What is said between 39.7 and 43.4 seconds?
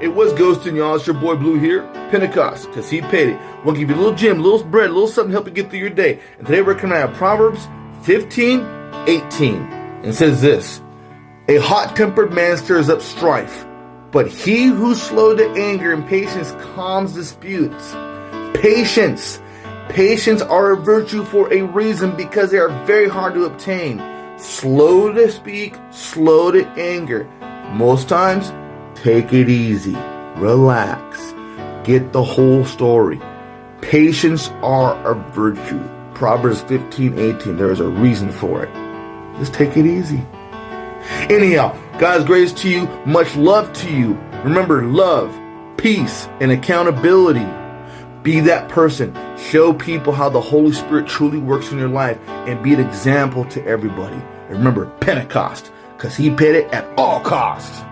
it easy. Anyhow, God's grace to you, much